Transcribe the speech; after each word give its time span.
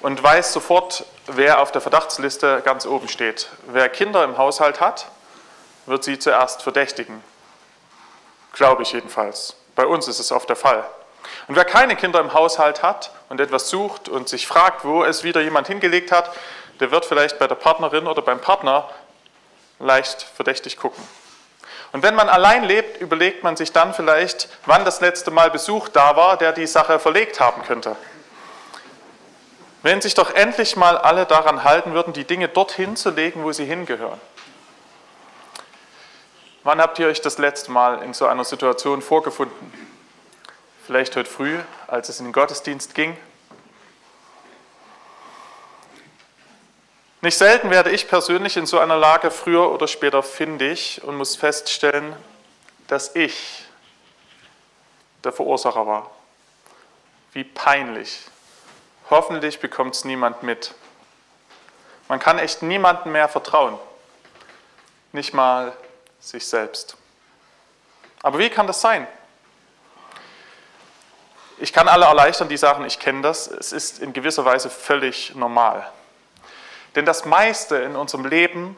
und 0.00 0.22
weiß 0.22 0.52
sofort, 0.52 1.04
wer 1.26 1.60
auf 1.60 1.72
der 1.72 1.80
Verdachtsliste 1.80 2.62
ganz 2.64 2.86
oben 2.86 3.08
steht. 3.08 3.48
Wer 3.66 3.88
Kinder 3.88 4.24
im 4.24 4.38
Haushalt 4.38 4.80
hat, 4.80 5.06
wird 5.86 6.04
sie 6.04 6.18
zuerst 6.18 6.62
verdächtigen. 6.62 7.22
Glaube 8.52 8.82
ich 8.82 8.92
jedenfalls. 8.92 9.56
Bei 9.74 9.86
uns 9.86 10.08
ist 10.08 10.18
es 10.18 10.32
oft 10.32 10.48
der 10.48 10.56
Fall. 10.56 10.84
Und 11.48 11.56
wer 11.56 11.64
keine 11.64 11.96
Kinder 11.96 12.20
im 12.20 12.32
Haushalt 12.32 12.82
hat 12.82 13.10
und 13.28 13.40
etwas 13.40 13.68
sucht 13.68 14.08
und 14.08 14.28
sich 14.28 14.46
fragt, 14.46 14.84
wo 14.84 15.04
es 15.04 15.24
wieder 15.24 15.40
jemand 15.40 15.66
hingelegt 15.66 16.12
hat, 16.12 16.30
der 16.80 16.90
wird 16.90 17.04
vielleicht 17.04 17.38
bei 17.38 17.46
der 17.46 17.54
Partnerin 17.54 18.06
oder 18.06 18.22
beim 18.22 18.40
Partner 18.40 18.88
leicht 19.78 20.22
verdächtig 20.22 20.76
gucken. 20.76 21.02
Und 21.92 22.02
wenn 22.02 22.14
man 22.14 22.28
allein 22.28 22.64
lebt, 22.64 23.00
überlegt 23.00 23.42
man 23.42 23.56
sich 23.56 23.72
dann 23.72 23.94
vielleicht, 23.94 24.48
wann 24.66 24.84
das 24.84 25.00
letzte 25.00 25.30
Mal 25.30 25.50
Besuch 25.50 25.88
da 25.88 26.16
war, 26.16 26.36
der 26.36 26.52
die 26.52 26.66
Sache 26.66 26.98
verlegt 26.98 27.40
haben 27.40 27.62
könnte. 27.62 27.96
Wenn 29.86 30.00
sich 30.00 30.14
doch 30.14 30.34
endlich 30.34 30.74
mal 30.74 30.98
alle 30.98 31.26
daran 31.26 31.62
halten 31.62 31.94
würden, 31.94 32.12
die 32.12 32.24
Dinge 32.24 32.48
dorthin 32.48 32.96
zu 32.96 33.10
legen, 33.10 33.44
wo 33.44 33.52
sie 33.52 33.66
hingehören. 33.66 34.20
Wann 36.64 36.80
habt 36.80 36.98
ihr 36.98 37.06
euch 37.06 37.20
das 37.20 37.38
letzte 37.38 37.70
Mal 37.70 38.02
in 38.02 38.12
so 38.12 38.26
einer 38.26 38.42
Situation 38.42 39.00
vorgefunden? 39.00 39.72
Vielleicht 40.84 41.14
heute 41.14 41.30
früh, 41.30 41.60
als 41.86 42.08
es 42.08 42.18
in 42.18 42.26
den 42.26 42.32
Gottesdienst 42.32 42.96
ging? 42.96 43.16
Nicht 47.20 47.38
selten 47.38 47.70
werde 47.70 47.90
ich 47.90 48.08
persönlich 48.08 48.56
in 48.56 48.66
so 48.66 48.80
einer 48.80 48.96
Lage 48.96 49.30
früher 49.30 49.70
oder 49.70 49.86
später 49.86 50.24
findig 50.24 51.00
und 51.04 51.14
muss 51.14 51.36
feststellen, 51.36 52.16
dass 52.88 53.14
ich 53.14 53.62
der 55.22 55.30
Verursacher 55.30 55.86
war. 55.86 56.10
Wie 57.34 57.44
peinlich 57.44 58.24
Hoffentlich 59.10 59.60
bekommt 59.60 59.94
es 59.94 60.04
niemand 60.04 60.42
mit. 60.42 60.74
Man 62.08 62.18
kann 62.18 62.38
echt 62.38 62.62
niemandem 62.62 63.12
mehr 63.12 63.28
vertrauen, 63.28 63.78
nicht 65.12 65.32
mal 65.32 65.72
sich 66.20 66.46
selbst. 66.46 66.96
Aber 68.22 68.38
wie 68.38 68.50
kann 68.50 68.66
das 68.66 68.80
sein? 68.80 69.06
Ich 71.58 71.72
kann 71.72 71.88
alle 71.88 72.04
erleichtern, 72.04 72.48
die 72.48 72.56
sagen, 72.56 72.84
ich 72.84 72.98
kenne 72.98 73.22
das. 73.22 73.46
Es 73.46 73.72
ist 73.72 74.00
in 74.00 74.12
gewisser 74.12 74.44
Weise 74.44 74.68
völlig 74.68 75.34
normal. 75.34 75.90
Denn 76.94 77.06
das 77.06 77.24
meiste 77.24 77.76
in 77.76 77.96
unserem 77.96 78.26
Leben 78.26 78.76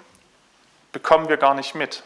bekommen 0.93 1.29
wir 1.29 1.39
gar 1.39 1.55
nicht 1.55 1.75
mit. 1.75 2.03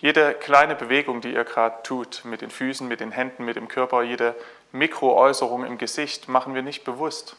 Jede 0.00 0.32
kleine 0.34 0.74
Bewegung, 0.74 1.20
die 1.20 1.32
ihr 1.32 1.44
gerade 1.44 1.82
tut, 1.82 2.24
mit 2.24 2.40
den 2.40 2.50
Füßen, 2.50 2.88
mit 2.88 3.00
den 3.00 3.12
Händen, 3.12 3.44
mit 3.44 3.56
dem 3.56 3.68
Körper, 3.68 4.02
jede 4.02 4.34
Mikroäußerung 4.72 5.64
im 5.64 5.76
Gesicht 5.76 6.28
machen 6.28 6.54
wir 6.54 6.62
nicht 6.62 6.84
bewusst. 6.84 7.36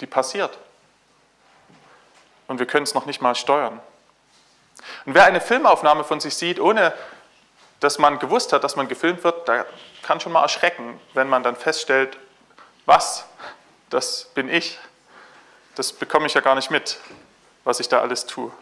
Die 0.00 0.06
passiert. 0.06 0.58
Und 2.46 2.58
wir 2.58 2.66
können 2.66 2.84
es 2.84 2.94
noch 2.94 3.06
nicht 3.06 3.22
mal 3.22 3.34
steuern. 3.34 3.80
Und 5.06 5.14
wer 5.14 5.24
eine 5.24 5.40
Filmaufnahme 5.40 6.04
von 6.04 6.20
sich 6.20 6.36
sieht, 6.36 6.60
ohne 6.60 6.92
dass 7.80 7.98
man 7.98 8.18
gewusst 8.18 8.52
hat, 8.52 8.64
dass 8.64 8.76
man 8.76 8.88
gefilmt 8.88 9.24
wird, 9.24 9.48
da 9.48 9.64
kann 10.02 10.20
schon 10.20 10.32
mal 10.32 10.42
erschrecken, 10.42 11.00
wenn 11.14 11.28
man 11.28 11.42
dann 11.42 11.56
feststellt, 11.56 12.18
was, 12.86 13.24
das 13.88 14.26
bin 14.34 14.48
ich. 14.48 14.78
Das 15.74 15.92
bekomme 15.92 16.26
ich 16.26 16.34
ja 16.34 16.40
gar 16.40 16.54
nicht 16.54 16.70
mit, 16.70 16.98
was 17.64 17.80
ich 17.80 17.88
da 17.88 18.00
alles 18.00 18.26
tue. 18.26 18.52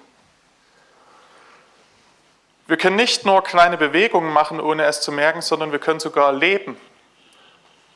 Wir 2.69 2.77
können 2.77 2.97
nicht 2.97 3.25
nur 3.25 3.44
kleine 3.44 3.78
Bewegungen 3.78 4.32
machen, 4.32 4.60
ohne 4.60 4.84
es 4.87 5.00
zu 5.00 5.12
merken, 5.12 5.41
sondern 5.41 5.71
wir 5.71 5.78
können 5.78 6.00
sogar 6.00 6.32
leben, 6.32 6.77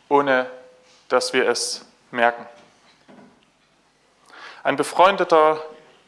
ohne 0.08 0.48
dass 1.08 1.32
wir 1.32 1.48
es 1.48 1.84
merken. 2.12 2.46
Ein 4.62 4.76
befreundeter 4.76 5.60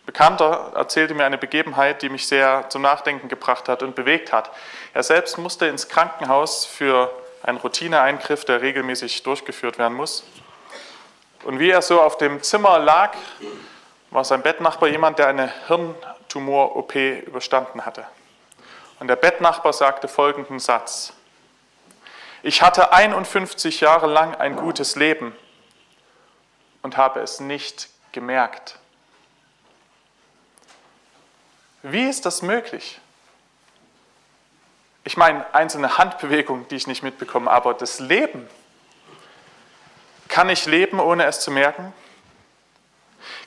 Bekannter 0.06 0.72
erzählte 0.76 1.14
mir 1.14 1.24
eine 1.24 1.38
Begebenheit, 1.38 2.02
die 2.02 2.08
mich 2.08 2.28
sehr 2.28 2.66
zum 2.68 2.82
Nachdenken 2.82 3.28
gebracht 3.28 3.68
hat 3.68 3.82
und 3.82 3.96
bewegt 3.96 4.32
hat. 4.32 4.50
Er 4.94 5.02
selbst 5.02 5.38
musste 5.38 5.66
ins 5.66 5.88
Krankenhaus 5.88 6.64
für 6.64 7.10
einen 7.42 7.58
Routineeingriff, 7.58 8.44
der 8.44 8.62
regelmäßig 8.62 9.24
durchgeführt 9.24 9.78
werden 9.78 9.94
muss. 9.94 10.24
Und 11.44 11.58
wie 11.58 11.70
er 11.70 11.82
so 11.82 12.00
auf 12.00 12.16
dem 12.18 12.42
Zimmer 12.42 12.78
lag, 12.78 13.14
war 14.10 14.24
sein 14.24 14.42
Bettnachbar 14.42 14.88
jemand, 14.88 15.18
der 15.18 15.28
eine 15.28 15.52
Hirntumor-OP 15.66 16.94
überstanden 16.94 17.84
hatte. 17.84 18.06
Und 19.02 19.08
der 19.08 19.16
Bettnachbar 19.16 19.72
sagte 19.72 20.06
folgenden 20.06 20.60
Satz. 20.60 21.12
Ich 22.44 22.62
hatte 22.62 22.92
51 22.92 23.80
Jahre 23.80 24.06
lang 24.06 24.36
ein 24.36 24.54
gutes 24.54 24.94
Leben 24.94 25.36
und 26.82 26.96
habe 26.96 27.18
es 27.18 27.40
nicht 27.40 27.88
gemerkt. 28.12 28.78
Wie 31.82 32.08
ist 32.08 32.26
das 32.26 32.42
möglich? 32.42 33.00
Ich 35.02 35.16
meine, 35.16 35.52
einzelne 35.52 35.98
Handbewegungen, 35.98 36.68
die 36.68 36.76
ich 36.76 36.86
nicht 36.86 37.02
mitbekomme, 37.02 37.50
aber 37.50 37.74
das 37.74 37.98
Leben. 37.98 38.48
Kann 40.28 40.48
ich 40.48 40.64
leben, 40.66 41.00
ohne 41.00 41.24
es 41.24 41.40
zu 41.40 41.50
merken? 41.50 41.92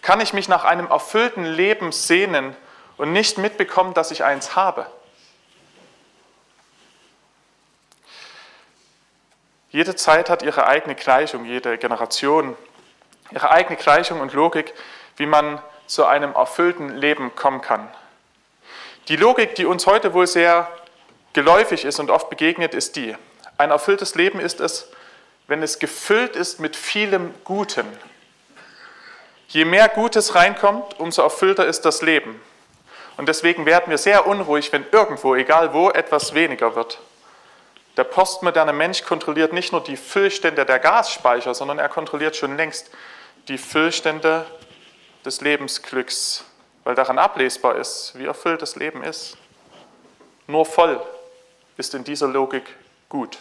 Kann 0.01 0.19
ich 0.19 0.33
mich 0.33 0.49
nach 0.49 0.65
einem 0.65 0.87
erfüllten 0.87 1.45
Leben 1.45 1.93
sehnen 1.93 2.57
und 2.97 3.13
nicht 3.13 3.37
mitbekommen, 3.37 3.93
dass 3.93 4.11
ich 4.11 4.25
eins 4.25 4.57
habe? 4.57 4.85
Jede 9.75 9.97
Zeit 9.97 10.29
hat 10.29 10.41
ihre 10.41 10.67
eigene 10.67 10.95
Gleichung, 10.95 11.43
jede 11.43 11.77
Generation 11.77 12.55
ihre 13.31 13.51
eigene 13.51 13.75
Gleichung 13.75 14.21
und 14.21 14.31
Logik, 14.31 14.73
wie 15.17 15.25
man 15.25 15.61
zu 15.85 16.05
einem 16.05 16.31
erfüllten 16.31 16.95
Leben 16.95 17.35
kommen 17.35 17.59
kann. 17.59 17.85
Die 19.09 19.17
Logik, 19.17 19.55
die 19.55 19.65
uns 19.65 19.85
heute 19.85 20.13
wohl 20.13 20.27
sehr 20.27 20.71
geläufig 21.33 21.83
ist 21.83 21.99
und 21.99 22.09
oft 22.09 22.29
begegnet, 22.29 22.73
ist 22.73 22.95
die. 22.95 23.17
Ein 23.57 23.71
erfülltes 23.71 24.15
Leben 24.15 24.39
ist 24.39 24.61
es, 24.61 24.89
wenn 25.47 25.61
es 25.61 25.77
gefüllt 25.77 26.37
ist 26.37 26.61
mit 26.61 26.77
vielem 26.77 27.33
Guten. 27.43 27.85
Je 29.49 29.65
mehr 29.65 29.89
Gutes 29.89 30.35
reinkommt, 30.35 31.01
umso 31.01 31.21
erfüllter 31.21 31.65
ist 31.65 31.81
das 31.81 32.01
Leben. 32.01 32.41
Und 33.17 33.27
deswegen 33.27 33.65
werden 33.65 33.89
wir 33.89 33.97
sehr 33.97 34.25
unruhig, 34.25 34.71
wenn 34.71 34.85
irgendwo, 34.93 35.35
egal 35.35 35.73
wo, 35.73 35.89
etwas 35.89 36.33
weniger 36.33 36.77
wird. 36.77 36.97
Der 37.97 38.03
postmoderne 38.03 38.73
Mensch 38.73 39.03
kontrolliert 39.03 39.53
nicht 39.53 39.71
nur 39.71 39.81
die 39.81 39.95
Füllstände 39.95 40.65
der 40.65 40.79
Gasspeicher, 40.79 41.53
sondern 41.53 41.79
er 41.79 41.87
kontrolliert 41.87 42.35
schon 42.35 42.57
längst 42.57 42.91
die 43.47 43.57
Füllstände 43.57 44.45
des 45.23 45.41
Lebensglücks, 45.41 46.43
weil 46.83 46.95
daran 46.95 47.17
ablesbar 47.17 47.77
ist, 47.77 48.13
wie 48.15 48.25
erfüllt 48.25 48.61
das 48.61 48.75
Leben 48.75 49.03
ist. 49.03 49.37
Nur 50.47 50.65
voll 50.65 51.01
ist 51.77 51.93
in 51.93 52.03
dieser 52.03 52.27
Logik 52.27 52.63
gut. 53.07 53.37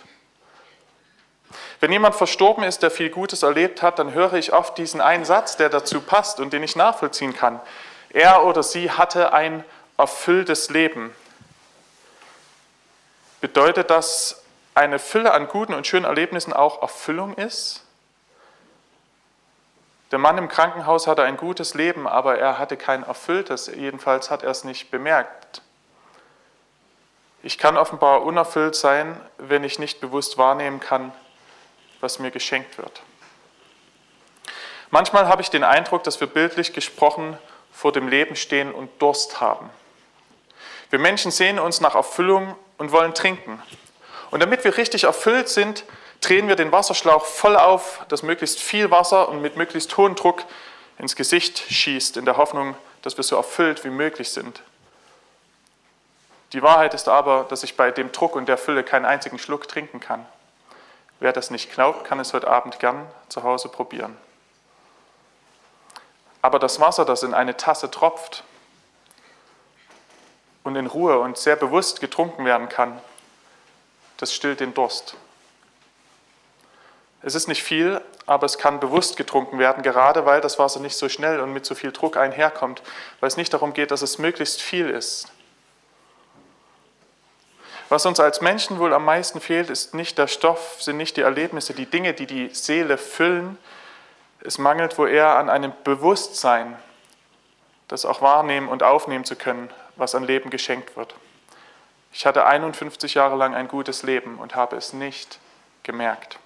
Wenn 1.80 1.92
jemand 1.92 2.14
verstorben 2.14 2.64
ist, 2.64 2.82
der 2.82 2.90
viel 2.90 3.10
Gutes 3.10 3.42
erlebt 3.42 3.82
hat, 3.82 3.98
dann 3.98 4.14
höre 4.14 4.34
ich 4.34 4.52
oft 4.52 4.78
diesen 4.78 5.00
einen 5.00 5.24
Satz, 5.24 5.56
der 5.56 5.68
dazu 5.68 6.00
passt 6.00 6.40
und 6.40 6.52
den 6.52 6.62
ich 6.62 6.76
nachvollziehen 6.76 7.34
kann. 7.34 7.60
Er 8.10 8.44
oder 8.44 8.62
sie 8.62 8.90
hatte 8.90 9.32
ein 9.32 9.64
erfülltes 9.98 10.70
Leben. 10.70 11.14
Bedeutet 13.40 13.90
das 13.90 14.43
eine 14.74 14.98
Fülle 14.98 15.32
an 15.32 15.48
guten 15.48 15.74
und 15.74 15.86
schönen 15.86 16.04
Erlebnissen 16.04 16.52
auch 16.52 16.82
Erfüllung 16.82 17.34
ist? 17.34 17.84
Der 20.10 20.18
Mann 20.18 20.38
im 20.38 20.48
Krankenhaus 20.48 21.06
hatte 21.06 21.24
ein 21.24 21.36
gutes 21.36 21.74
Leben, 21.74 22.06
aber 22.06 22.38
er 22.38 22.58
hatte 22.58 22.76
kein 22.76 23.02
erfülltes, 23.02 23.66
jedenfalls 23.66 24.30
hat 24.30 24.42
er 24.42 24.50
es 24.50 24.64
nicht 24.64 24.90
bemerkt. 24.90 25.62
Ich 27.42 27.58
kann 27.58 27.76
offenbar 27.76 28.22
unerfüllt 28.22 28.74
sein, 28.74 29.20
wenn 29.38 29.64
ich 29.64 29.78
nicht 29.78 30.00
bewusst 30.00 30.38
wahrnehmen 30.38 30.80
kann, 30.80 31.12
was 32.00 32.18
mir 32.18 32.30
geschenkt 32.30 32.78
wird. 32.78 33.02
Manchmal 34.90 35.26
habe 35.26 35.42
ich 35.42 35.50
den 35.50 35.64
Eindruck, 35.64 36.04
dass 36.04 36.20
wir 36.20 36.28
bildlich 36.28 36.72
gesprochen 36.72 37.36
vor 37.72 37.90
dem 37.90 38.06
Leben 38.06 38.36
stehen 38.36 38.72
und 38.72 38.90
Durst 39.02 39.40
haben. 39.40 39.68
Wir 40.90 41.00
Menschen 41.00 41.32
sehen 41.32 41.58
uns 41.58 41.80
nach 41.80 41.96
Erfüllung 41.96 42.54
und 42.78 42.92
wollen 42.92 43.14
trinken. 43.14 43.60
Und 44.34 44.40
damit 44.40 44.64
wir 44.64 44.76
richtig 44.76 45.04
erfüllt 45.04 45.48
sind, 45.48 45.84
drehen 46.20 46.48
wir 46.48 46.56
den 46.56 46.72
Wasserschlauch 46.72 47.24
voll 47.24 47.54
auf, 47.54 48.04
dass 48.08 48.24
möglichst 48.24 48.60
viel 48.60 48.90
Wasser 48.90 49.28
und 49.28 49.40
mit 49.40 49.56
möglichst 49.56 49.96
hohem 49.96 50.16
Druck 50.16 50.42
ins 50.98 51.14
Gesicht 51.14 51.60
schießt, 51.60 52.16
in 52.16 52.24
der 52.24 52.36
Hoffnung, 52.36 52.74
dass 53.02 53.16
wir 53.16 53.22
so 53.22 53.36
erfüllt 53.36 53.84
wie 53.84 53.90
möglich 53.90 54.30
sind. 54.30 54.64
Die 56.52 56.62
Wahrheit 56.62 56.94
ist 56.94 57.08
aber, 57.08 57.46
dass 57.48 57.62
ich 57.62 57.76
bei 57.76 57.92
dem 57.92 58.10
Druck 58.10 58.34
und 58.34 58.46
der 58.46 58.58
Fülle 58.58 58.82
keinen 58.82 59.04
einzigen 59.04 59.38
Schluck 59.38 59.68
trinken 59.68 60.00
kann. 60.00 60.26
Wer 61.20 61.32
das 61.32 61.52
nicht 61.52 61.72
glaubt, 61.72 62.04
kann 62.04 62.18
es 62.18 62.32
heute 62.32 62.48
Abend 62.48 62.80
gern 62.80 63.06
zu 63.28 63.44
Hause 63.44 63.68
probieren. 63.68 64.16
Aber 66.42 66.58
das 66.58 66.80
Wasser, 66.80 67.04
das 67.04 67.22
in 67.22 67.34
eine 67.34 67.56
Tasse 67.56 67.88
tropft 67.88 68.42
und 70.64 70.74
in 70.74 70.88
Ruhe 70.88 71.20
und 71.20 71.38
sehr 71.38 71.54
bewusst 71.54 72.00
getrunken 72.00 72.44
werden 72.44 72.68
kann, 72.68 73.00
das 74.18 74.32
stillt 74.32 74.60
den 74.60 74.74
Durst. 74.74 75.16
Es 77.22 77.34
ist 77.34 77.48
nicht 77.48 77.62
viel, 77.62 78.02
aber 78.26 78.44
es 78.44 78.58
kann 78.58 78.80
bewusst 78.80 79.16
getrunken 79.16 79.58
werden, 79.58 79.82
gerade 79.82 80.26
weil 80.26 80.40
das 80.40 80.58
Wasser 80.58 80.80
nicht 80.80 80.96
so 80.96 81.08
schnell 81.08 81.40
und 81.40 81.52
mit 81.52 81.64
so 81.64 81.74
viel 81.74 81.90
Druck 81.90 82.16
einherkommt, 82.16 82.82
weil 83.20 83.28
es 83.28 83.36
nicht 83.36 83.52
darum 83.52 83.72
geht, 83.72 83.90
dass 83.90 84.02
es 84.02 84.18
möglichst 84.18 84.60
viel 84.60 84.90
ist. 84.90 85.28
Was 87.88 88.06
uns 88.06 88.20
als 88.20 88.40
Menschen 88.40 88.78
wohl 88.78 88.92
am 88.92 89.04
meisten 89.04 89.40
fehlt, 89.40 89.70
ist 89.70 89.94
nicht 89.94 90.18
der 90.18 90.26
Stoff, 90.26 90.82
sind 90.82 90.96
nicht 90.96 91.16
die 91.16 91.22
Erlebnisse, 91.22 91.74
die 91.74 91.86
Dinge, 91.86 92.12
die 92.12 92.26
die 92.26 92.48
Seele 92.48 92.98
füllen. 92.98 93.58
Es 94.40 94.58
mangelt 94.58 94.98
wohl 94.98 95.10
eher 95.10 95.36
an 95.36 95.48
einem 95.48 95.72
Bewusstsein, 95.84 96.76
das 97.88 98.04
auch 98.04 98.20
wahrnehmen 98.20 98.68
und 98.68 98.82
aufnehmen 98.82 99.24
zu 99.24 99.36
können, 99.36 99.70
was 99.96 100.14
an 100.14 100.24
Leben 100.24 100.50
geschenkt 100.50 100.96
wird. 100.96 101.14
Ich 102.16 102.26
hatte 102.26 102.46
51 102.46 103.14
Jahre 103.14 103.34
lang 103.34 103.56
ein 103.56 103.66
gutes 103.66 104.04
Leben 104.04 104.38
und 104.38 104.54
habe 104.54 104.76
es 104.76 104.92
nicht 104.92 105.40
gemerkt. 105.82 106.38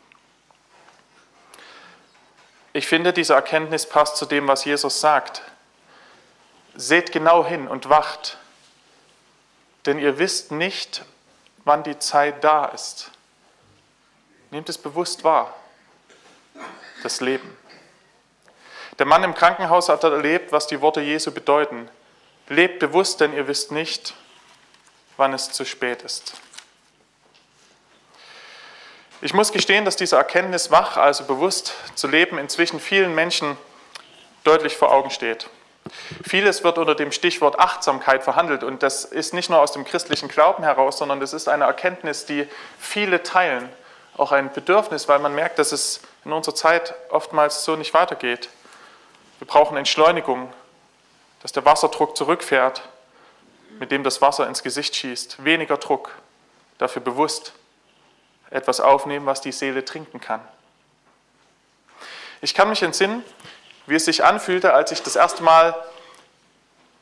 Ich 2.72 2.86
finde, 2.86 3.12
diese 3.12 3.34
Erkenntnis 3.34 3.86
passt 3.86 4.16
zu 4.16 4.24
dem, 4.24 4.48
was 4.48 4.64
Jesus 4.64 4.98
sagt. 5.00 5.42
Seht 6.74 7.12
genau 7.12 7.44
hin 7.44 7.68
und 7.68 7.90
wacht, 7.90 8.38
denn 9.84 9.98
ihr 9.98 10.18
wisst 10.18 10.52
nicht, 10.52 11.04
wann 11.64 11.82
die 11.82 11.98
Zeit 11.98 12.42
da 12.42 12.64
ist. 12.64 13.10
Nehmt 14.50 14.70
es 14.70 14.78
bewusst 14.78 15.22
wahr, 15.22 15.54
das 17.02 17.20
Leben. 17.20 17.58
Der 18.98 19.04
Mann 19.04 19.22
im 19.22 19.34
Krankenhaus 19.34 19.90
hat 19.90 20.02
erlebt, 20.02 20.50
was 20.50 20.66
die 20.66 20.80
Worte 20.80 21.02
Jesu 21.02 21.30
bedeuten. 21.30 21.90
Lebt 22.48 22.78
bewusst, 22.78 23.20
denn 23.20 23.34
ihr 23.34 23.46
wisst 23.48 23.70
nicht, 23.70 24.14
wann 24.14 24.27
es 25.34 25.50
zu 25.52 25.64
spät 25.64 26.02
ist. 26.02 26.34
Ich 29.20 29.34
muss 29.34 29.52
gestehen, 29.52 29.84
dass 29.84 29.96
diese 29.96 30.16
Erkenntnis 30.16 30.70
wach, 30.70 30.96
also 30.96 31.24
bewusst 31.24 31.74
zu 31.96 32.06
leben, 32.06 32.38
inzwischen 32.38 32.78
vielen 32.78 33.14
Menschen 33.14 33.56
deutlich 34.44 34.76
vor 34.76 34.92
Augen 34.92 35.10
steht. 35.10 35.50
Vieles 36.22 36.62
wird 36.62 36.78
unter 36.78 36.94
dem 36.94 37.10
Stichwort 37.10 37.58
Achtsamkeit 37.58 38.22
verhandelt 38.22 38.62
und 38.62 38.82
das 38.82 39.04
ist 39.04 39.34
nicht 39.34 39.50
nur 39.50 39.60
aus 39.60 39.72
dem 39.72 39.84
christlichen 39.84 40.28
Glauben 40.28 40.62
heraus, 40.62 40.98
sondern 40.98 41.18
das 41.18 41.32
ist 41.32 41.48
eine 41.48 41.64
Erkenntnis, 41.64 42.26
die 42.26 42.46
viele 42.78 43.22
teilen, 43.22 43.68
auch 44.16 44.30
ein 44.30 44.52
Bedürfnis, 44.52 45.08
weil 45.08 45.18
man 45.18 45.34
merkt, 45.34 45.58
dass 45.58 45.72
es 45.72 46.00
in 46.24 46.32
unserer 46.32 46.54
Zeit 46.54 46.94
oftmals 47.10 47.64
so 47.64 47.74
nicht 47.74 47.94
weitergeht. 47.94 48.48
Wir 49.38 49.46
brauchen 49.46 49.76
Entschleunigung, 49.76 50.52
dass 51.42 51.52
der 51.52 51.64
Wasserdruck 51.64 52.16
zurückfährt, 52.16 52.82
mit 53.78 53.90
dem 53.90 54.04
das 54.04 54.20
Wasser 54.20 54.46
ins 54.46 54.62
Gesicht 54.62 54.96
schießt, 54.96 55.44
weniger 55.44 55.76
Druck, 55.76 56.12
dafür 56.78 57.02
bewusst 57.02 57.52
etwas 58.50 58.80
aufnehmen, 58.80 59.26
was 59.26 59.40
die 59.40 59.52
Seele 59.52 59.84
trinken 59.84 60.20
kann. 60.20 60.40
Ich 62.40 62.54
kann 62.54 62.68
mich 62.68 62.82
entsinnen, 62.82 63.24
wie 63.86 63.96
es 63.96 64.04
sich 64.04 64.24
anfühlte, 64.24 64.74
als 64.74 64.92
ich 64.92 65.02
das 65.02 65.16
erste 65.16 65.42
Mal 65.42 65.74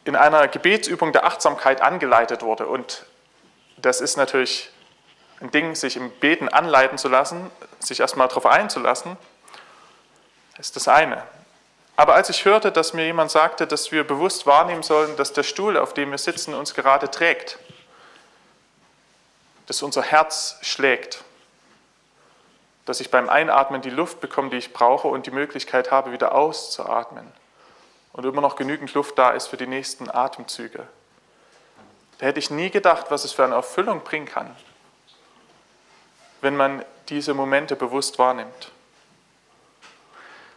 in 0.04 0.16
einer 0.16 0.48
Gebetsübung 0.48 1.12
der 1.12 1.26
Achtsamkeit 1.26 1.82
angeleitet 1.82 2.42
wurde. 2.42 2.66
Und 2.66 3.04
das 3.76 4.00
ist 4.00 4.16
natürlich 4.16 4.70
ein 5.40 5.50
Ding, 5.50 5.74
sich 5.74 5.96
im 5.96 6.10
Beten 6.10 6.48
anleiten 6.48 6.96
zu 6.96 7.08
lassen, 7.08 7.50
sich 7.80 8.00
erstmal 8.00 8.28
darauf 8.28 8.46
einzulassen, 8.46 9.16
ist 10.58 10.76
das 10.76 10.88
eine. 10.88 11.22
Aber 11.96 12.14
als 12.14 12.28
ich 12.28 12.44
hörte, 12.44 12.70
dass 12.70 12.92
mir 12.92 13.06
jemand 13.06 13.30
sagte, 13.30 13.66
dass 13.66 13.90
wir 13.90 14.04
bewusst 14.04 14.46
wahrnehmen 14.46 14.82
sollen, 14.82 15.16
dass 15.16 15.32
der 15.32 15.42
Stuhl, 15.42 15.78
auf 15.78 15.94
dem 15.94 16.10
wir 16.10 16.18
sitzen, 16.18 16.54
uns 16.54 16.74
gerade 16.74 17.10
trägt, 17.10 17.58
dass 19.66 19.82
unser 19.82 20.02
Herz 20.02 20.58
schlägt, 20.60 21.24
dass 22.84 23.00
ich 23.00 23.10
beim 23.10 23.30
Einatmen 23.30 23.80
die 23.80 23.90
Luft 23.90 24.20
bekomme, 24.20 24.50
die 24.50 24.58
ich 24.58 24.74
brauche 24.74 25.08
und 25.08 25.26
die 25.26 25.30
Möglichkeit 25.30 25.90
habe, 25.90 26.12
wieder 26.12 26.34
auszuatmen 26.34 27.26
und 28.12 28.24
immer 28.24 28.42
noch 28.42 28.56
genügend 28.56 28.92
Luft 28.94 29.18
da 29.18 29.30
ist 29.30 29.48
für 29.48 29.56
die 29.56 29.66
nächsten 29.66 30.10
Atemzüge. 30.10 30.86
Da 32.18 32.26
hätte 32.26 32.38
ich 32.38 32.50
nie 32.50 32.70
gedacht, 32.70 33.06
was 33.10 33.24
es 33.24 33.32
für 33.32 33.44
eine 33.44 33.54
Erfüllung 33.54 34.02
bringen 34.04 34.26
kann, 34.26 34.54
wenn 36.42 36.56
man 36.56 36.84
diese 37.08 37.34
Momente 37.34 37.74
bewusst 37.74 38.18
wahrnimmt. 38.18 38.70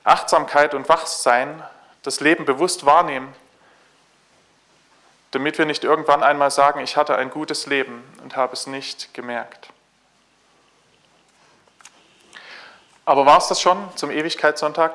Achtsamkeit 0.03 0.73
und 0.73 0.89
Wachsein, 0.89 1.63
das 2.03 2.19
Leben 2.19 2.45
bewusst 2.45 2.85
wahrnehmen, 2.85 3.33
damit 5.31 5.57
wir 5.57 5.65
nicht 5.65 5.83
irgendwann 5.83 6.23
einmal 6.23 6.51
sagen, 6.51 6.79
ich 6.79 6.97
hatte 6.97 7.15
ein 7.15 7.29
gutes 7.29 7.65
Leben 7.67 8.03
und 8.23 8.35
habe 8.35 8.53
es 8.53 8.67
nicht 8.67 9.13
gemerkt. 9.13 9.69
Aber 13.05 13.25
war 13.25 13.37
es 13.37 13.47
das 13.47 13.61
schon 13.61 13.89
zum 13.95 14.11
Ewigkeitssonntag? 14.11 14.93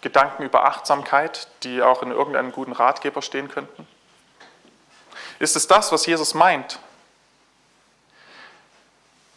Gedanken 0.00 0.44
über 0.44 0.64
Achtsamkeit, 0.64 1.48
die 1.64 1.82
auch 1.82 2.02
in 2.02 2.12
irgendeinem 2.12 2.52
guten 2.52 2.72
Ratgeber 2.72 3.22
stehen 3.22 3.48
könnten? 3.48 3.86
Ist 5.38 5.56
es 5.56 5.66
das, 5.66 5.90
was 5.92 6.06
Jesus 6.06 6.34
meint? 6.34 6.78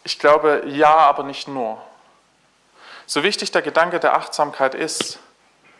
Ich 0.04 0.18
glaube, 0.18 0.64
ja, 0.66 0.96
aber 0.96 1.22
nicht 1.22 1.48
nur. 1.48 1.80
So 3.12 3.22
wichtig 3.22 3.52
der 3.52 3.60
Gedanke 3.60 4.00
der 4.00 4.14
Achtsamkeit 4.14 4.74
ist, 4.74 5.18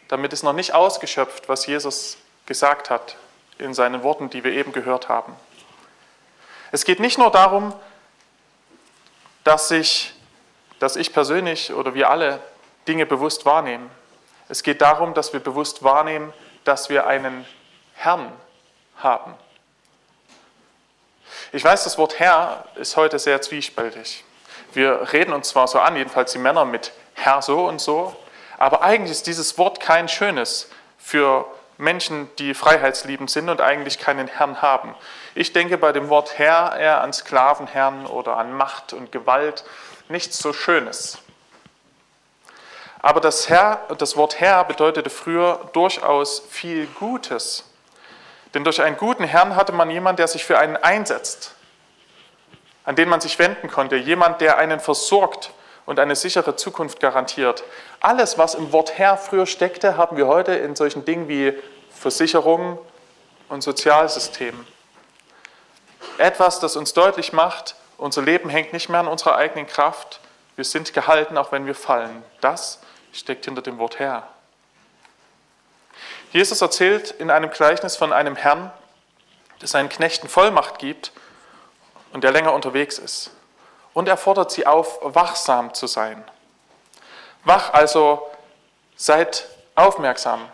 damit 0.08 0.34
ist 0.34 0.42
noch 0.42 0.52
nicht 0.52 0.74
ausgeschöpft, 0.74 1.48
was 1.48 1.64
Jesus 1.64 2.18
gesagt 2.44 2.90
hat 2.90 3.16
in 3.56 3.72
seinen 3.72 4.02
Worten, 4.02 4.28
die 4.28 4.44
wir 4.44 4.52
eben 4.52 4.70
gehört 4.72 5.08
haben. 5.08 5.34
Es 6.72 6.84
geht 6.84 7.00
nicht 7.00 7.16
nur 7.16 7.30
darum, 7.30 7.72
dass 9.44 9.68
sich 9.68 10.12
dass 10.78 10.96
ich 10.96 11.14
persönlich 11.14 11.72
oder 11.72 11.94
wir 11.94 12.10
alle 12.10 12.38
Dinge 12.86 13.06
bewusst 13.06 13.46
wahrnehmen. 13.46 13.90
Es 14.50 14.62
geht 14.62 14.82
darum, 14.82 15.14
dass 15.14 15.32
wir 15.32 15.40
bewusst 15.40 15.82
wahrnehmen, 15.82 16.34
dass 16.64 16.90
wir 16.90 17.06
einen 17.06 17.46
Herrn 17.94 18.30
haben. 18.98 19.32
Ich 21.50 21.64
weiß, 21.64 21.84
das 21.84 21.96
Wort 21.96 22.18
Herr 22.18 22.66
ist 22.74 22.98
heute 22.98 23.18
sehr 23.18 23.40
zwiespältig. 23.40 24.22
Wir 24.74 25.10
reden 25.14 25.32
uns 25.32 25.48
zwar 25.48 25.66
so 25.66 25.78
an, 25.78 25.96
jedenfalls 25.96 26.32
die 26.32 26.38
Männer 26.38 26.66
mit 26.66 26.92
Herr 27.14 27.42
so 27.42 27.66
und 27.66 27.80
so, 27.80 28.16
aber 28.58 28.82
eigentlich 28.82 29.12
ist 29.12 29.26
dieses 29.26 29.58
Wort 29.58 29.80
kein 29.80 30.08
schönes 30.08 30.70
für 30.98 31.46
Menschen, 31.78 32.30
die 32.38 32.54
freiheitsliebend 32.54 33.30
sind 33.30 33.48
und 33.48 33.60
eigentlich 33.60 33.98
keinen 33.98 34.28
Herrn 34.28 34.62
haben. 34.62 34.94
Ich 35.34 35.52
denke 35.52 35.78
bei 35.78 35.92
dem 35.92 36.08
Wort 36.08 36.38
Herr 36.38 36.76
eher 36.78 37.00
an 37.00 37.12
Sklavenherrn 37.12 38.06
oder 38.06 38.36
an 38.36 38.52
Macht 38.52 38.92
und 38.92 39.10
Gewalt 39.10 39.64
nichts 40.08 40.38
so 40.38 40.52
Schönes. 40.52 41.18
Aber 43.00 43.20
das, 43.20 43.48
Herr, 43.48 43.80
das 43.98 44.16
Wort 44.16 44.38
Herr 44.38 44.62
bedeutete 44.64 45.10
früher 45.10 45.68
durchaus 45.72 46.40
viel 46.48 46.86
Gutes. 46.86 47.64
Denn 48.54 48.62
durch 48.62 48.80
einen 48.80 48.96
guten 48.96 49.24
Herrn 49.24 49.56
hatte 49.56 49.72
man 49.72 49.90
jemanden, 49.90 50.18
der 50.18 50.28
sich 50.28 50.44
für 50.44 50.58
einen 50.58 50.76
einsetzt, 50.76 51.54
an 52.84 52.94
den 52.94 53.08
man 53.08 53.20
sich 53.20 53.38
wenden 53.40 53.68
konnte, 53.68 53.96
jemand, 53.96 54.40
der 54.40 54.58
einen 54.58 54.78
versorgt 54.78 55.50
und 55.86 55.98
eine 55.98 56.16
sichere 56.16 56.56
Zukunft 56.56 57.00
garantiert. 57.00 57.64
Alles, 58.00 58.38
was 58.38 58.54
im 58.54 58.72
Wort 58.72 58.98
Herr 58.98 59.16
früher 59.16 59.46
steckte, 59.46 59.96
haben 59.96 60.16
wir 60.16 60.26
heute 60.26 60.54
in 60.54 60.76
solchen 60.76 61.04
Dingen 61.04 61.28
wie 61.28 61.54
Versicherung 61.90 62.78
und 63.48 63.62
Sozialsystem. 63.62 64.66
Etwas, 66.18 66.60
das 66.60 66.76
uns 66.76 66.92
deutlich 66.92 67.32
macht, 67.32 67.76
unser 67.98 68.22
Leben 68.22 68.48
hängt 68.48 68.72
nicht 68.72 68.88
mehr 68.88 69.00
an 69.00 69.08
unserer 69.08 69.36
eigenen 69.36 69.66
Kraft. 69.66 70.20
Wir 70.56 70.64
sind 70.64 70.92
gehalten, 70.92 71.36
auch 71.38 71.52
wenn 71.52 71.66
wir 71.66 71.74
fallen. 71.74 72.22
Das 72.40 72.80
steckt 73.12 73.44
hinter 73.44 73.62
dem 73.62 73.78
Wort 73.78 73.98
Herr. 73.98 74.28
Jesus 76.32 76.60
erzählt 76.62 77.10
in 77.12 77.30
einem 77.30 77.50
Gleichnis 77.50 77.96
von 77.96 78.12
einem 78.12 78.36
Herrn, 78.36 78.72
der 79.60 79.68
seinen 79.68 79.88
Knechten 79.88 80.28
Vollmacht 80.28 80.78
gibt 80.78 81.12
und 82.12 82.24
der 82.24 82.32
länger 82.32 82.52
unterwegs 82.52 82.98
ist. 82.98 83.30
Und 83.94 84.08
er 84.08 84.16
fordert 84.16 84.50
sie 84.50 84.66
auf, 84.66 84.98
wachsam 85.02 85.74
zu 85.74 85.86
sein. 85.86 86.24
Wach 87.44 87.72
also, 87.72 88.26
seid 88.96 89.48
aufmerksam. 89.74 90.48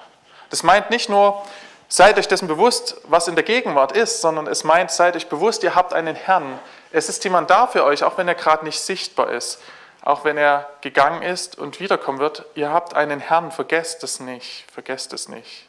Das 0.50 0.62
meint 0.62 0.90
nicht 0.90 1.08
nur, 1.08 1.44
seid 1.88 2.18
euch 2.18 2.28
dessen 2.28 2.48
bewusst, 2.48 2.96
was 3.04 3.28
in 3.28 3.34
der 3.34 3.44
Gegenwart 3.44 3.92
ist, 3.92 4.20
sondern 4.20 4.46
es 4.46 4.64
meint, 4.64 4.90
seid 4.90 5.16
euch 5.16 5.28
bewusst, 5.28 5.62
ihr 5.62 5.74
habt 5.74 5.92
einen 5.92 6.16
Herrn, 6.16 6.58
es 6.90 7.08
ist 7.08 7.22
jemand 7.24 7.50
da 7.50 7.66
für 7.66 7.84
euch, 7.84 8.02
auch 8.02 8.16
wenn 8.16 8.28
er 8.28 8.34
gerade 8.34 8.64
nicht 8.64 8.80
sichtbar 8.80 9.30
ist. 9.30 9.60
auch 10.02 10.24
wenn 10.24 10.38
er 10.38 10.70
gegangen 10.80 11.22
ist 11.22 11.58
und 11.58 11.80
wiederkommen 11.80 12.18
wird, 12.18 12.44
ihr 12.54 12.72
habt 12.72 12.94
einen 12.94 13.20
Herrn, 13.20 13.50
vergesst 13.50 14.02
es 14.04 14.20
nicht, 14.20 14.64
vergesst 14.72 15.12
es 15.12 15.28
nicht. 15.28 15.66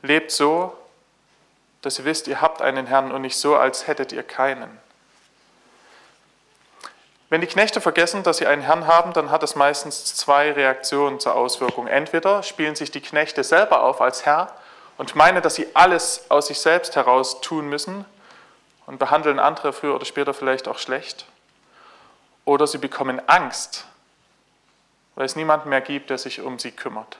Lebt 0.00 0.30
so, 0.30 0.76
dass 1.82 1.98
ihr 1.98 2.04
wisst, 2.04 2.28
ihr 2.28 2.40
habt 2.40 2.62
einen 2.62 2.86
Herrn 2.86 3.12
und 3.12 3.22
nicht 3.22 3.36
so, 3.36 3.56
als 3.56 3.86
hättet 3.86 4.12
ihr 4.12 4.22
keinen. 4.22 4.80
Wenn 7.32 7.40
die 7.40 7.46
Knechte 7.46 7.80
vergessen, 7.80 8.22
dass 8.22 8.36
sie 8.36 8.46
einen 8.46 8.60
Herrn 8.60 8.86
haben, 8.86 9.14
dann 9.14 9.30
hat 9.30 9.42
es 9.42 9.54
meistens 9.54 10.04
zwei 10.14 10.52
Reaktionen 10.52 11.18
zur 11.18 11.34
Auswirkung. 11.34 11.86
Entweder 11.86 12.42
spielen 12.42 12.74
sich 12.74 12.90
die 12.90 13.00
Knechte 13.00 13.42
selber 13.42 13.84
auf 13.84 14.02
als 14.02 14.26
Herr 14.26 14.54
und 14.98 15.14
meinen, 15.14 15.40
dass 15.40 15.54
sie 15.54 15.66
alles 15.72 16.26
aus 16.28 16.48
sich 16.48 16.60
selbst 16.60 16.94
heraus 16.94 17.40
tun 17.40 17.70
müssen 17.70 18.04
und 18.84 18.98
behandeln 18.98 19.38
andere 19.38 19.72
früher 19.72 19.94
oder 19.94 20.04
später 20.04 20.34
vielleicht 20.34 20.68
auch 20.68 20.78
schlecht. 20.78 21.24
Oder 22.44 22.66
sie 22.66 22.76
bekommen 22.76 23.26
Angst, 23.26 23.86
weil 25.14 25.24
es 25.24 25.34
niemanden 25.34 25.70
mehr 25.70 25.80
gibt, 25.80 26.10
der 26.10 26.18
sich 26.18 26.42
um 26.42 26.58
sie 26.58 26.72
kümmert. 26.72 27.16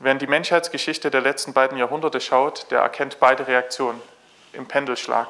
Wer 0.00 0.10
in 0.10 0.18
die 0.18 0.26
Menschheitsgeschichte 0.26 1.12
der 1.12 1.20
letzten 1.20 1.52
beiden 1.52 1.78
Jahrhunderte 1.78 2.20
schaut, 2.20 2.72
der 2.72 2.80
erkennt 2.80 3.20
beide 3.20 3.46
Reaktionen 3.46 4.02
im 4.52 4.66
Pendelschlag. 4.66 5.28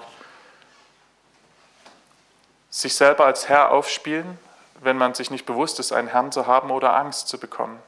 Sich 2.79 2.95
selber 2.95 3.25
als 3.25 3.49
Herr 3.49 3.73
aufspielen, 3.73 4.39
wenn 4.79 4.97
man 4.97 5.13
sich 5.13 5.33
nicht 5.33 5.47
bewusst 5.47 5.81
ist, 5.81 5.91
einen 5.91 6.07
Herrn 6.07 6.31
zu 6.31 6.47
haben 6.47 6.71
oder 6.71 6.95
Angst 6.95 7.27
zu 7.27 7.37
bekommen. 7.37 7.83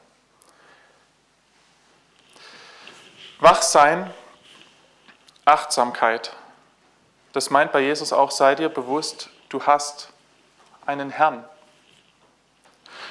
Wachsein, 3.39 4.13
Achtsamkeit. 5.45 6.35
Das 7.31 7.49
meint 7.49 7.71
bei 7.71 7.79
Jesus 7.79 8.11
auch, 8.11 8.31
sei 8.31 8.53
dir 8.55 8.67
bewusst, 8.67 9.29
du 9.47 9.65
hast 9.65 10.09
einen 10.85 11.09
Herrn. 11.09 11.45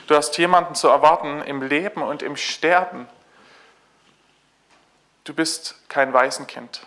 Du 0.06 0.14
hast 0.14 0.36
jemanden 0.36 0.74
zu 0.74 0.88
erwarten 0.88 1.40
im 1.40 1.62
Leben 1.62 2.02
und 2.02 2.22
im 2.22 2.36
Sterben. 2.36 3.08
Du 5.24 5.32
bist 5.32 5.76
kein 5.88 6.12
Waisenkind. 6.12 6.86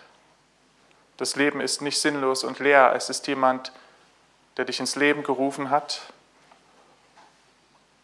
Das 1.17 1.35
Leben 1.35 1.61
ist 1.61 1.81
nicht 1.81 1.99
sinnlos 1.99 2.43
und 2.43 2.59
leer. 2.59 2.93
Es 2.95 3.09
ist 3.09 3.25
jemand, 3.25 3.69
der 3.69 3.82
dich 4.57 4.79
ins 4.79 4.95
Leben 4.95 5.23
gerufen 5.23 5.69
hat 5.69 6.01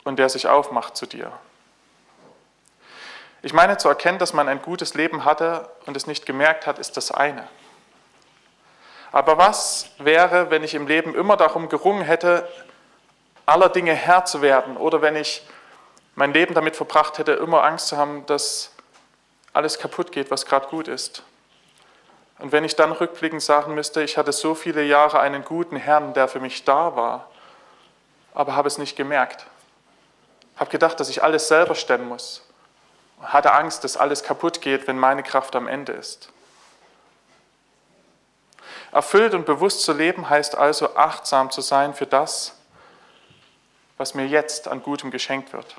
und 0.04 0.18
der 0.18 0.30
sich 0.30 0.48
aufmacht 0.48 0.98
zu 0.98 1.06
dir. 1.06 1.32
Ich 3.42 3.54
meine, 3.54 3.78
zu 3.78 3.88
erkennen, 3.88 4.20
dass 4.20 4.34
man 4.34 4.50
ein 4.50 4.62
gutes 4.62 4.96
Leben 4.96 5.24
hatte 5.24 5.70
und 5.86 5.96
es 5.96 6.08
nicht 6.08 6.26
gemerkt 6.26 6.68
hat, 6.68 6.80
ist 6.80 6.98
das 6.98 7.12
eine. 7.12 7.48
Aber 9.12 9.38
was 9.38 9.92
wäre, 9.98 10.50
wenn 10.50 10.64
ich 10.64 10.76
im 10.76 10.88
Leben 10.88 11.16
immer 11.16 11.38
darum 11.38 11.70
gerungen 11.70 12.04
hätte, 12.04 12.48
aller 13.46 13.70
Dinge 13.70 13.94
Herr 13.94 14.26
zu 14.26 14.42
werden 14.42 14.78
oder 14.78 15.02
wenn 15.02 15.16
ich 15.16 15.48
mein 16.16 16.34
Leben 16.34 16.54
damit 16.54 16.76
verbracht 16.76 17.18
hätte, 17.18 17.32
immer 17.34 17.64
Angst 17.64 17.88
zu 17.88 17.98
haben, 17.98 18.26
dass 18.26 18.72
alles 19.54 19.80
kaputt 19.80 20.12
geht, 20.12 20.30
was 20.32 20.46
gerade 20.46 20.68
gut 20.68 20.88
ist. 20.88 21.24
Und 22.40 22.54
wenn 22.54 22.64
ich 22.64 22.76
dann 22.76 22.94
rückblickend 22.94 23.42
sagen 23.42 23.76
müsste, 23.76 24.02
ich 24.02 24.18
hatte 24.18 24.32
so 24.32 24.56
viele 24.56 24.84
Jahre 24.84 25.20
einen 25.20 25.44
guten 25.44 25.76
Herrn, 25.76 26.14
der 26.14 26.28
für 26.30 26.40
mich 26.40 26.64
da 26.64 26.96
war, 26.96 27.30
aber 28.34 28.56
habe 28.56 28.68
es 28.68 28.78
nicht 28.78 28.96
gemerkt. 28.96 29.46
Habe 30.56 30.72
gedacht, 30.72 31.00
dass 31.00 31.10
ich 31.10 31.22
alles 31.22 31.50
selber 31.50 31.76
stemmen 31.76 32.08
muss. 32.08 32.46
Hatte 33.22 33.52
Angst, 33.52 33.84
dass 33.84 33.98
alles 33.98 34.24
kaputt 34.24 34.62
geht, 34.62 34.88
wenn 34.88 34.98
meine 34.98 35.24
Kraft 35.24 35.56
am 35.56 35.68
Ende 35.68 35.92
ist. 35.92 36.32
Erfüllt 38.92 39.34
und 39.34 39.46
bewusst 39.46 39.84
zu 39.84 39.92
leben 39.92 40.30
heißt 40.30 40.58
also 40.58 40.96
achtsam 40.96 41.52
zu 41.52 41.62
sein 41.62 41.94
für 41.94 42.08
das, 42.08 42.56
was 43.98 44.14
mir 44.14 44.26
jetzt 44.26 44.70
an 44.70 44.82
Gutem 44.82 45.12
geschenkt 45.12 45.52
wird. 45.52 45.76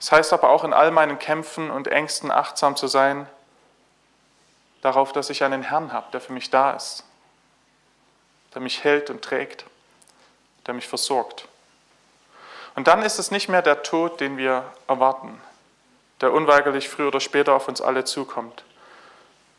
Es 0.00 0.10
heißt 0.10 0.32
aber 0.32 0.48
auch 0.48 0.64
in 0.64 0.72
all 0.72 0.90
meinen 0.90 1.18
Kämpfen 1.18 1.70
und 1.70 1.88
Ängsten 1.88 2.30
achtsam 2.30 2.74
zu 2.74 2.86
sein 2.86 3.26
darauf, 4.80 5.12
dass 5.12 5.30
ich 5.30 5.44
einen 5.44 5.62
Herrn 5.62 5.92
habe, 5.92 6.10
der 6.12 6.20
für 6.20 6.32
mich 6.32 6.50
da 6.50 6.72
ist, 6.72 7.04
der 8.54 8.62
mich 8.62 8.84
hält 8.84 9.10
und 9.10 9.22
trägt, 9.22 9.64
der 10.66 10.74
mich 10.74 10.88
versorgt. 10.88 11.46
Und 12.74 12.86
dann 12.86 13.02
ist 13.02 13.18
es 13.18 13.30
nicht 13.30 13.48
mehr 13.48 13.62
der 13.62 13.82
Tod, 13.82 14.20
den 14.20 14.36
wir 14.36 14.64
erwarten, 14.86 15.40
der 16.20 16.32
unweigerlich 16.32 16.88
früher 16.88 17.08
oder 17.08 17.20
später 17.20 17.54
auf 17.54 17.68
uns 17.68 17.80
alle 17.80 18.04
zukommt, 18.04 18.64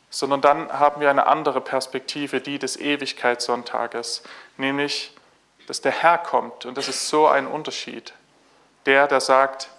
sondern 0.09 0.41
dann 0.41 0.71
haben 0.79 1.01
wir 1.01 1.09
eine 1.09 1.27
andere 1.27 1.61
Perspektive, 1.61 2.41
die 2.41 2.59
des 2.59 2.77
Ewigkeitssonntages, 2.77 4.23
nämlich, 4.57 5.15
dass 5.67 5.81
der 5.81 5.91
Herr 5.91 6.17
kommt 6.17 6.65
und 6.65 6.77
das 6.77 6.87
ist 6.87 7.07
so 7.07 7.27
ein 7.27 7.47
Unterschied. 7.47 8.13
Der, 8.85 9.07
der 9.07 9.21
sagt, 9.21 9.69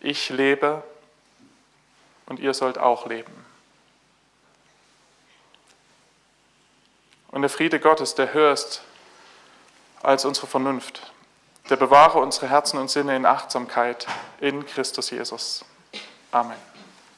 ich 0.00 0.30
lebe 0.30 0.82
und 2.26 2.38
ihr 2.38 2.54
sollt 2.54 2.78
auch 2.78 3.06
leben. 3.06 3.47
Und 7.30 7.42
der 7.42 7.50
Friede 7.50 7.78
Gottes, 7.78 8.14
der 8.14 8.32
höher 8.32 8.52
ist 8.52 8.82
als 10.02 10.24
unsere 10.24 10.46
Vernunft, 10.46 11.12
der 11.68 11.76
bewahre 11.76 12.18
unsere 12.18 12.48
Herzen 12.48 12.78
und 12.78 12.90
Sinne 12.90 13.16
in 13.16 13.26
Achtsamkeit 13.26 14.06
in 14.40 14.64
Christus 14.66 15.10
Jesus. 15.10 15.64
Amen. 16.30 16.67